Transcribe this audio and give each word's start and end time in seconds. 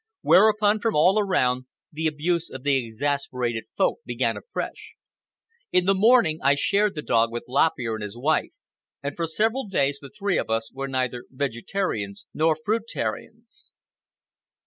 Whereupon, 0.21 0.79
from 0.79 0.95
all 0.95 1.19
around, 1.19 1.65
the 1.91 2.07
abuse 2.07 2.49
of 2.49 2.63
the 2.63 2.83
exasperated 2.83 3.65
Folk 3.77 3.99
began 4.03 4.35
afresh. 4.35 4.95
In 5.71 5.85
the 5.85 5.93
morning 5.93 6.39
I 6.41 6.55
shared 6.55 6.95
the 6.95 7.03
dog 7.03 7.31
with 7.31 7.45
Lop 7.47 7.73
Ear 7.79 7.97
and 7.97 8.01
his 8.03 8.17
wife, 8.17 8.49
and 9.03 9.15
for 9.15 9.27
several 9.27 9.67
days 9.67 9.99
the 9.99 10.09
three 10.09 10.39
of 10.39 10.49
us 10.49 10.71
were 10.73 10.87
neither 10.87 11.25
vegetarians 11.29 12.25
nor 12.33 12.55
fruitarians. 12.65 13.69